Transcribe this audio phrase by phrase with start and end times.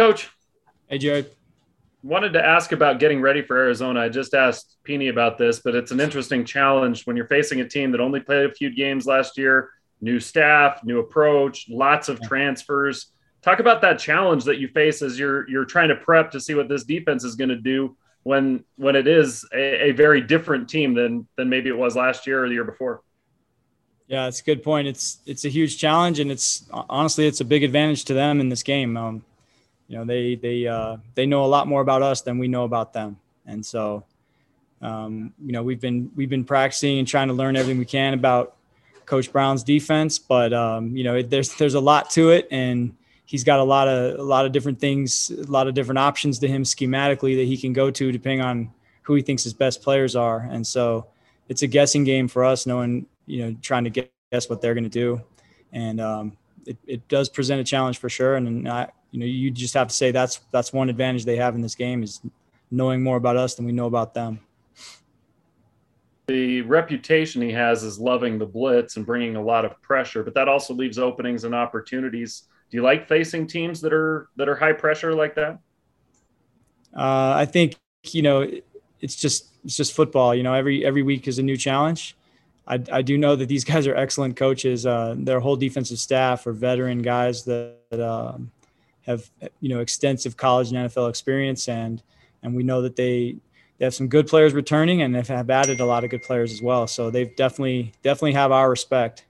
[0.00, 0.30] Coach.
[0.88, 1.30] Hey, Jared.
[2.02, 4.00] Wanted to ask about getting ready for Arizona.
[4.00, 7.68] I just asked Peeny about this, but it's an interesting challenge when you're facing a
[7.68, 9.68] team that only played a few games last year,
[10.00, 13.12] new staff, new approach, lots of transfers.
[13.42, 16.54] Talk about that challenge that you face as you're you're trying to prep to see
[16.54, 20.66] what this defense is going to do when when it is a, a very different
[20.66, 23.02] team than than maybe it was last year or the year before.
[24.08, 24.88] Yeah, it's a good point.
[24.88, 28.48] It's it's a huge challenge, and it's honestly it's a big advantage to them in
[28.48, 28.96] this game.
[28.96, 29.24] Um,
[29.90, 32.62] you know, they they uh, they know a lot more about us than we know
[32.62, 34.04] about them, and so
[34.80, 38.14] um, you know we've been we've been practicing and trying to learn everything we can
[38.14, 38.56] about
[39.04, 40.16] Coach Brown's defense.
[40.16, 42.94] But um, you know, it, there's there's a lot to it, and
[43.24, 46.38] he's got a lot of a lot of different things, a lot of different options
[46.38, 48.70] to him schematically that he can go to depending on
[49.02, 51.08] who he thinks his best players are, and so
[51.48, 53.90] it's a guessing game for us, knowing you know, trying to
[54.30, 55.20] guess what they're going to do.
[55.72, 58.36] And um, it, it does present a challenge for sure.
[58.36, 61.36] And, and I, you know, you just have to say that's that's one advantage they
[61.36, 62.20] have in this game is
[62.70, 64.40] knowing more about us than we know about them.
[66.28, 70.34] The reputation he has is loving the blitz and bringing a lot of pressure, but
[70.34, 72.44] that also leaves openings and opportunities.
[72.70, 75.58] Do you like facing teams that are that are high pressure like that?
[76.96, 77.74] Uh, I think
[78.04, 78.48] you know
[79.00, 80.34] it's just it's just football.
[80.34, 82.16] You know, every every week is a new challenge,
[82.70, 84.86] I, I do know that these guys are excellent coaches.
[84.86, 88.50] Uh, their whole defensive staff are veteran guys that, that um,
[89.10, 89.30] have
[89.60, 92.02] you know extensive college and NFL experience, and
[92.42, 93.36] and we know that they
[93.78, 96.62] they have some good players returning, and have added a lot of good players as
[96.62, 96.86] well.
[96.86, 99.24] So they've definitely definitely have our respect.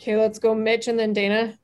[0.00, 1.58] Okay, let's go, Mitch, and then Dana.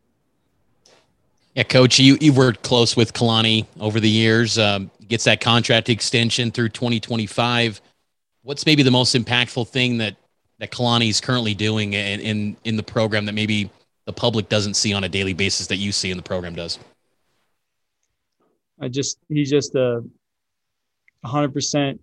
[1.54, 4.58] Yeah, coach, you you worked close with Kalani over the years.
[4.58, 7.82] Um, gets that contract extension through 2025
[8.42, 10.16] what's maybe the most impactful thing that
[10.58, 13.70] that Kalani is currently doing in, in in the program that maybe
[14.04, 16.78] the public doesn't see on a daily basis that you see in the program does?
[18.80, 20.02] I just he's just a
[21.24, 22.00] hundred percent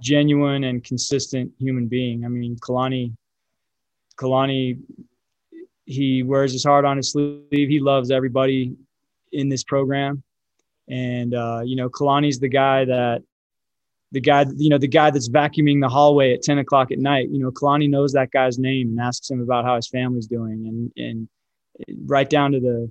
[0.00, 2.24] genuine and consistent human being.
[2.24, 3.14] I mean, Kalani,
[4.16, 4.78] Kalani,
[5.86, 7.46] he wears his heart on his sleeve.
[7.50, 8.76] He loves everybody
[9.32, 10.22] in this program,
[10.88, 13.22] and uh, you know, Kalani's the guy that
[14.14, 17.28] the guy, you know, the guy that's vacuuming the hallway at 10 o'clock at night,
[17.30, 20.92] you know, Kalani knows that guy's name and asks him about how his family's doing.
[20.96, 21.28] And, and
[22.06, 22.90] right down to the,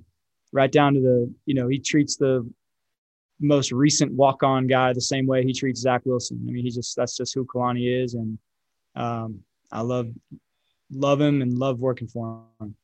[0.52, 2.48] right down to the, you know, he treats the
[3.40, 6.44] most recent walk-on guy the same way he treats Zach Wilson.
[6.46, 8.12] I mean, he just, that's just who Kalani is.
[8.12, 8.38] And
[8.94, 9.40] um,
[9.72, 10.10] I love,
[10.92, 12.76] love him and love working for him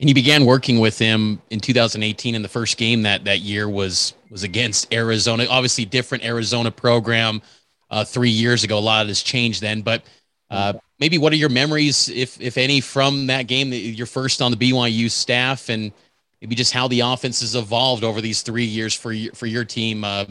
[0.00, 3.68] and you began working with him in 2018 and the first game that that year
[3.68, 5.46] was was against arizona.
[5.48, 7.42] Obviously different arizona program
[7.90, 8.78] uh, three years ago.
[8.78, 10.02] A lot has changed then but
[10.50, 14.50] uh, maybe what are your memories if if any from that game you're first on
[14.50, 15.92] the byu staff and
[16.40, 19.64] maybe just how the offense has evolved over these three years for your, for your
[19.64, 20.24] team uh,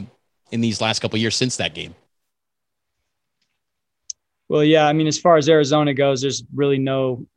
[0.51, 1.93] in these last couple years since that game?
[4.47, 7.27] Well yeah i mean as far as arizona goes there's really no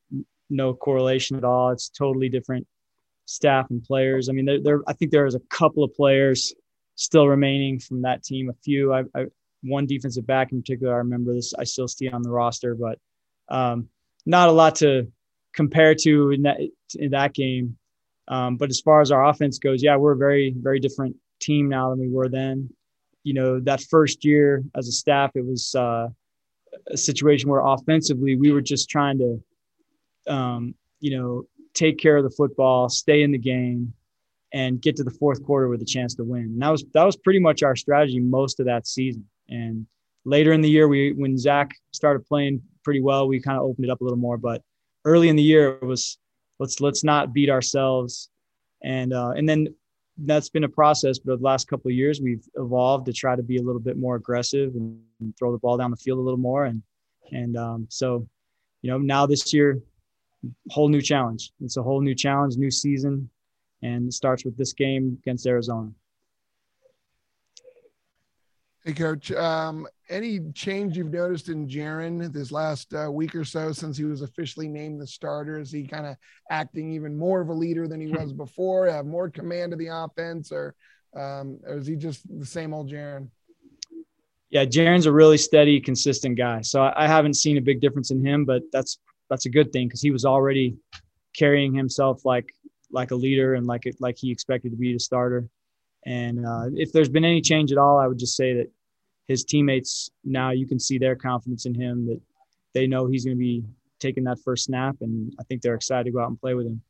[0.52, 1.70] no correlation at all.
[1.70, 2.66] It's totally different
[3.24, 4.28] staff and players.
[4.28, 6.52] I mean, there, there I think there is a couple of players
[6.94, 8.50] still remaining from that team.
[8.50, 9.26] A few, I, I
[9.62, 11.54] one defensive back in particular, I remember this.
[11.58, 12.98] I still see on the roster, but
[13.48, 13.88] um,
[14.26, 15.10] not a lot to
[15.54, 16.58] compare to in that
[16.94, 17.76] in that game.
[18.28, 21.68] Um, but as far as our offense goes, yeah, we're a very very different team
[21.68, 22.70] now than we were then.
[23.24, 26.08] You know, that first year as a staff, it was uh,
[26.90, 29.42] a situation where offensively we were just trying to
[30.28, 31.44] um, you know,
[31.74, 33.92] take care of the football, stay in the game,
[34.52, 36.42] and get to the fourth quarter with a chance to win.
[36.42, 39.26] And that was that was pretty much our strategy most of that season.
[39.48, 39.86] And
[40.24, 43.86] later in the year, we when Zach started playing pretty well, we kind of opened
[43.86, 44.36] it up a little more.
[44.36, 44.62] But
[45.04, 46.18] early in the year, it was
[46.58, 48.30] let's let's not beat ourselves,
[48.82, 49.74] and uh, and then
[50.18, 51.18] that's been a process.
[51.18, 53.96] But the last couple of years, we've evolved to try to be a little bit
[53.96, 56.66] more aggressive and, and throw the ball down the field a little more.
[56.66, 56.82] And
[57.32, 58.28] and um, so,
[58.82, 59.80] you know, now this year
[60.70, 61.52] whole new challenge.
[61.60, 63.28] It's a whole new challenge, new season,
[63.82, 65.90] and it starts with this game against Arizona.
[68.84, 69.30] Hey, Coach.
[69.30, 74.02] Um, any change you've noticed in Jaren this last uh, week or so since he
[74.02, 75.60] was officially named the starter?
[75.60, 76.16] Is he kind of
[76.50, 78.88] acting even more of a leader than he was before?
[78.88, 80.74] Have more command of the offense, or,
[81.14, 83.28] um, or is he just the same old Jaren?
[84.50, 86.60] Yeah, Jaren's a really steady, consistent guy.
[86.62, 88.98] So I, I haven't seen a big difference in him, but that's
[89.32, 90.76] that's a good thing because he was already
[91.34, 92.54] carrying himself like
[92.90, 95.48] like a leader and like it like he expected to be the starter.
[96.04, 98.70] And uh, if there's been any change at all, I would just say that
[99.28, 102.20] his teammates now you can see their confidence in him that
[102.74, 103.64] they know he's going to be
[104.00, 106.66] taking that first snap, and I think they're excited to go out and play with
[106.66, 106.82] him.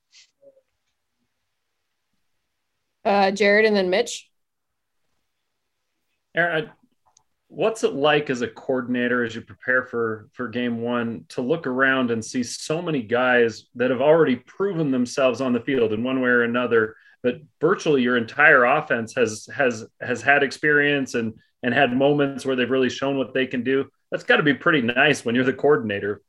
[3.05, 4.29] Uh, Jared and then Mitch.
[6.35, 6.71] Aaron,
[7.55, 11.67] what's it like as a coordinator as you prepare for for game one to look
[11.67, 16.03] around and see so many guys that have already proven themselves on the field in
[16.03, 21.35] one way or another but virtually your entire offense has has has had experience and
[21.63, 23.89] and had moments where they've really shown what they can do?
[24.11, 26.23] That's got to be pretty nice when you're the coordinator.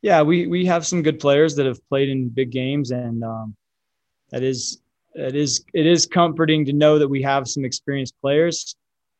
[0.00, 3.54] Yeah we we have some good players that have played in big games and um,
[4.30, 4.80] that is
[5.14, 8.76] it is it is comforting to know that we have some experienced players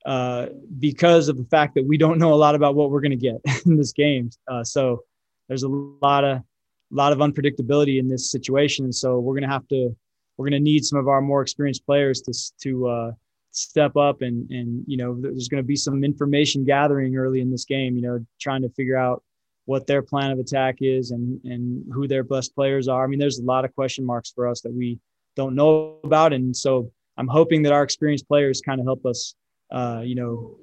[0.07, 0.47] uh,
[0.81, 3.17] because of the fact that we don't know a lot about what we're going to
[3.17, 4.31] get in this game.
[4.49, 5.03] Uh, so
[5.49, 6.43] there's a lot of
[6.91, 8.93] lot of unpredictability in this situation.
[8.93, 9.95] So we're going to have to
[10.37, 13.13] we're going to need some of our more experienced players to to uh,
[13.51, 17.51] step up and and you know there's going to be some information gathering early in
[17.51, 17.97] this game.
[17.97, 19.23] You know, trying to figure out
[19.67, 23.05] what their plan of attack is and and who their best players are.
[23.05, 24.99] I mean, there's a lot of question marks for us that we
[25.37, 26.33] don't know about.
[26.33, 29.35] And so I'm hoping that our experienced players kind of help us,
[29.71, 30.57] uh, you know,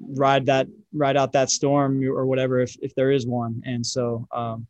[0.00, 3.62] ride that ride out that storm or whatever if, if there is one.
[3.64, 4.66] And so, um,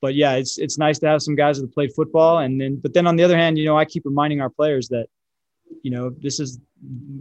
[0.00, 2.38] but yeah, it's it's nice to have some guys that played football.
[2.38, 4.88] And then, but then on the other hand, you know, I keep reminding our players
[4.88, 5.06] that,
[5.82, 6.60] you know, this is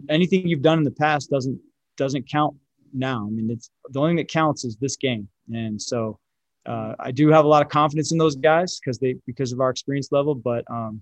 [0.09, 1.59] anything you've done in the past doesn't
[1.97, 2.55] doesn't count
[2.93, 3.25] now.
[3.25, 5.27] I mean, it's the only thing that counts is this game.
[5.53, 6.19] And so,
[6.65, 9.61] uh, I do have a lot of confidence in those guys because they because of
[9.61, 10.35] our experience level.
[10.35, 11.01] But um,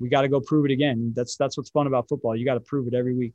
[0.00, 1.12] we got to go prove it again.
[1.14, 2.36] That's that's what's fun about football.
[2.36, 3.34] You got to prove it every week.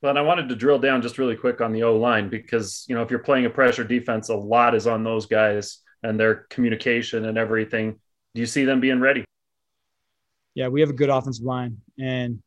[0.00, 2.84] Well, and I wanted to drill down just really quick on the O line because
[2.88, 6.18] you know if you're playing a pressure defense, a lot is on those guys and
[6.18, 7.98] their communication and everything.
[8.34, 9.24] Do you see them being ready?
[10.54, 12.42] Yeah, we have a good offensive line, and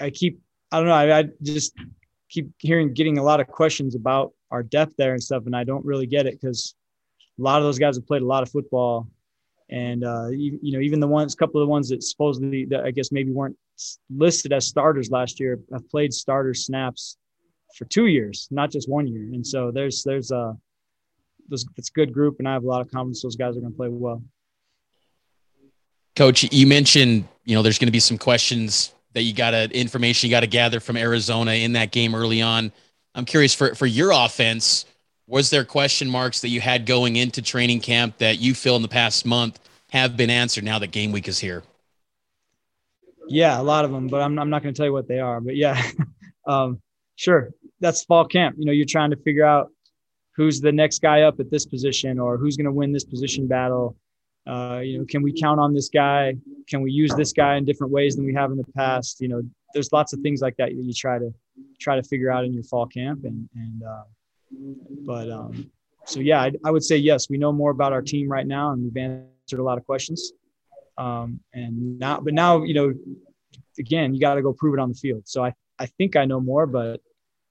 [0.00, 0.40] I keep
[0.70, 1.72] I don't know I, I just
[2.28, 5.64] keep hearing getting a lot of questions about our depth there and stuff, and I
[5.64, 6.74] don't really get it because
[7.38, 9.08] a lot of those guys have played a lot of football
[9.70, 12.84] and uh, you, you, know even the ones couple of the ones that supposedly that
[12.84, 13.56] I guess maybe weren't
[14.14, 17.16] listed as starters last year have played starter snaps
[17.76, 19.22] for two years, not just one year.
[19.22, 20.52] And so there's there's a uh,
[21.48, 23.60] there's it's a good group, and I have a lot of confidence those guys are
[23.60, 24.22] going to play well.
[26.16, 29.70] Coach, you mentioned you know there's going to be some questions that you got to
[29.70, 32.72] information you got to gather from Arizona in that game early on.
[33.14, 34.86] I'm curious for for your offense
[35.26, 38.82] was there question marks that you had going into training camp that you feel in
[38.82, 39.58] the past month
[39.90, 41.62] have been answered now that game week is here?
[43.28, 45.20] Yeah, a lot of them, but I'm, I'm not going to tell you what they
[45.20, 45.40] are.
[45.40, 45.80] But yeah,
[46.46, 46.80] um,
[47.16, 47.50] sure.
[47.80, 48.56] That's fall camp.
[48.58, 49.70] You know, you're trying to figure out
[50.36, 53.46] who's the next guy up at this position or who's going to win this position
[53.46, 53.96] battle.
[54.46, 56.34] Uh, you know, can we count on this guy?
[56.68, 59.20] Can we use this guy in different ways than we have in the past?
[59.20, 59.42] You know,
[59.72, 61.32] there's lots of things like that that you try to
[61.80, 64.02] try to figure out in your fall camp, and and uh,
[65.06, 65.70] but um,
[66.04, 67.28] so yeah, I, I, would say yes.
[67.28, 70.32] We know more about our team right now, and we've answered a lot of questions.
[70.96, 72.94] Um, and now, but now you know,
[73.78, 75.22] again, you got to go prove it on the field.
[75.26, 77.00] So I I think I know more, but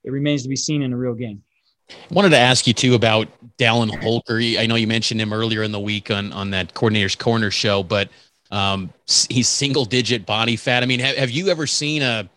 [0.04, 1.44] it remains to be seen in a real game.
[1.90, 3.28] I wanted to ask you too about
[3.58, 4.38] Dallin Holker.
[4.38, 7.84] I know you mentioned him earlier in the week on on that coordinator's corner show,
[7.84, 8.10] but
[8.52, 8.94] um,
[9.30, 10.84] he's single digit body fat.
[10.84, 12.30] I mean, have, have you ever seen a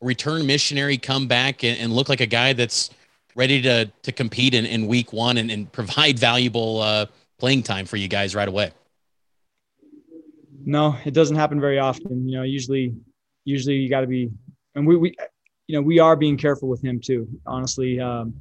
[0.00, 2.90] return missionary come back and, and look like a guy that's
[3.34, 7.06] ready to to compete in, in week one and, and provide valuable uh,
[7.38, 8.72] playing time for you guys right away?
[10.66, 12.26] No, it doesn't happen very often.
[12.28, 12.94] You know, usually,
[13.44, 14.30] usually you got to be,
[14.74, 15.14] and we, we,
[15.66, 17.28] you know, we are being careful with him too.
[17.46, 18.34] Honestly, um,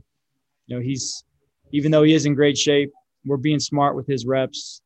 [0.68, 1.24] you know, he's,
[1.72, 2.92] even though he is in great shape,
[3.26, 4.82] we're being smart with his reps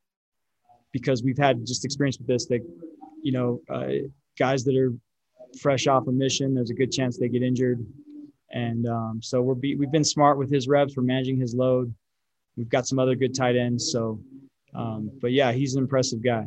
[0.92, 2.48] because we've had just experience with this.
[2.48, 2.62] That,
[3.22, 4.08] you know, uh,
[4.40, 4.94] guys that are
[5.62, 7.86] fresh off a mission, there's a good chance they get injured.
[8.52, 10.96] And um, so we're be, we've been smart with his reps.
[10.96, 11.94] We're managing his load.
[12.56, 13.92] We've got some other good tight ends.
[13.92, 14.20] So,
[14.74, 16.46] um, but yeah, he's an impressive guy.